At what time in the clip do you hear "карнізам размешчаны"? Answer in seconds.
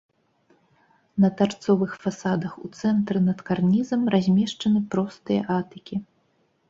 3.51-4.79